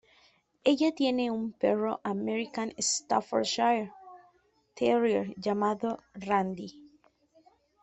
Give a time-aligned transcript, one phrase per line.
[0.65, 3.93] Ella tiene un perro American Staffordshire
[4.73, 6.89] terrier llamado Randy.